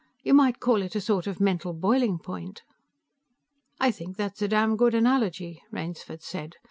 [0.23, 2.63] You might call it a sort of mental boiling point."
[3.79, 6.55] "I think that's a damn good analogy," Rainsford said.